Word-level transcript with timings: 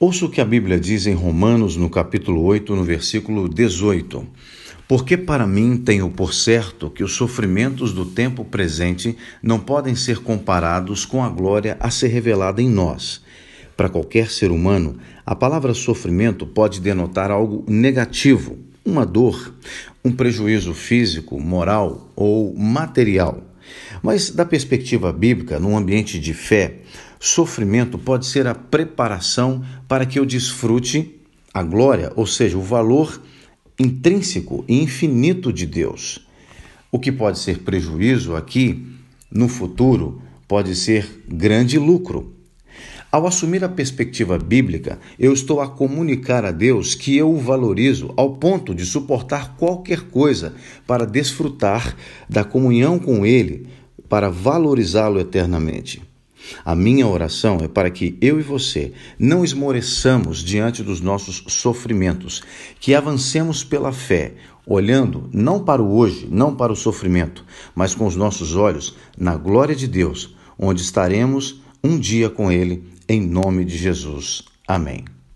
Ouça 0.00 0.26
o 0.26 0.30
que 0.30 0.40
a 0.40 0.44
Bíblia 0.44 0.78
diz 0.78 1.08
em 1.08 1.12
Romanos, 1.12 1.76
no 1.76 1.90
capítulo 1.90 2.44
8, 2.44 2.76
no 2.76 2.84
versículo 2.84 3.48
18. 3.48 4.24
Porque 4.86 5.16
para 5.16 5.44
mim 5.44 5.76
tenho 5.76 6.08
por 6.08 6.32
certo 6.32 6.88
que 6.88 7.02
os 7.02 7.14
sofrimentos 7.14 7.92
do 7.92 8.04
tempo 8.04 8.44
presente 8.44 9.16
não 9.42 9.58
podem 9.58 9.96
ser 9.96 10.18
comparados 10.20 11.04
com 11.04 11.24
a 11.24 11.28
glória 11.28 11.76
a 11.80 11.90
ser 11.90 12.06
revelada 12.08 12.62
em 12.62 12.70
nós. 12.70 13.24
Para 13.76 13.88
qualquer 13.88 14.30
ser 14.30 14.52
humano, 14.52 14.98
a 15.26 15.34
palavra 15.34 15.74
sofrimento 15.74 16.46
pode 16.46 16.80
denotar 16.80 17.32
algo 17.32 17.64
negativo, 17.66 18.56
uma 18.84 19.04
dor, 19.04 19.52
um 20.04 20.12
prejuízo 20.12 20.74
físico, 20.74 21.40
moral 21.40 22.12
ou 22.14 22.54
material. 22.56 23.42
Mas, 24.00 24.30
da 24.30 24.44
perspectiva 24.44 25.12
bíblica, 25.12 25.58
num 25.58 25.76
ambiente 25.76 26.20
de 26.20 26.32
fé, 26.32 26.82
sofrimento 27.18 27.98
pode 27.98 28.26
ser 28.26 28.46
a 28.46 28.54
preparação 28.54 29.64
para 29.86 30.06
que 30.06 30.18
eu 30.18 30.26
desfrute 30.26 31.20
a 31.52 31.62
glória, 31.62 32.12
ou 32.14 32.26
seja, 32.26 32.56
o 32.56 32.62
valor 32.62 33.20
intrínseco 33.78 34.64
e 34.68 34.82
infinito 34.82 35.52
de 35.52 35.66
Deus. 35.66 36.26
O 36.90 36.98
que 36.98 37.12
pode 37.12 37.38
ser 37.38 37.58
prejuízo 37.58 38.34
aqui, 38.34 38.86
no 39.30 39.48
futuro, 39.48 40.22
pode 40.46 40.74
ser 40.74 41.22
grande 41.28 41.78
lucro. 41.78 42.34
Ao 43.10 43.26
assumir 43.26 43.64
a 43.64 43.68
perspectiva 43.68 44.38
bíblica, 44.38 44.98
eu 45.18 45.32
estou 45.32 45.60
a 45.60 45.68
comunicar 45.68 46.44
a 46.44 46.50
Deus 46.50 46.94
que 46.94 47.16
eu 47.16 47.32
o 47.32 47.38
valorizo 47.38 48.12
ao 48.16 48.36
ponto 48.36 48.74
de 48.74 48.84
suportar 48.84 49.56
qualquer 49.56 50.02
coisa 50.02 50.54
para 50.86 51.06
desfrutar 51.06 51.96
da 52.28 52.44
comunhão 52.44 52.98
com 52.98 53.24
Ele, 53.24 53.66
para 54.08 54.28
valorizá-lo 54.28 55.18
eternamente. 55.18 56.02
A 56.64 56.74
minha 56.74 57.06
oração 57.06 57.58
é 57.62 57.68
para 57.68 57.90
que 57.90 58.16
eu 58.20 58.38
e 58.38 58.42
você 58.42 58.92
não 59.18 59.44
esmoreçamos 59.44 60.38
diante 60.38 60.82
dos 60.82 61.00
nossos 61.00 61.44
sofrimentos, 61.48 62.42
que 62.80 62.94
avancemos 62.94 63.64
pela 63.64 63.92
fé, 63.92 64.34
olhando 64.66 65.28
não 65.32 65.64
para 65.64 65.82
o 65.82 65.96
hoje, 65.96 66.28
não 66.30 66.54
para 66.54 66.72
o 66.72 66.76
sofrimento, 66.76 67.44
mas 67.74 67.94
com 67.94 68.06
os 68.06 68.16
nossos 68.16 68.54
olhos 68.54 68.96
na 69.16 69.36
glória 69.36 69.74
de 69.74 69.86
Deus, 69.86 70.34
onde 70.58 70.82
estaremos 70.82 71.60
um 71.82 71.98
dia 71.98 72.28
com 72.28 72.50
Ele, 72.50 72.84
em 73.08 73.20
nome 73.20 73.64
de 73.64 73.76
Jesus. 73.76 74.44
Amém. 74.66 75.17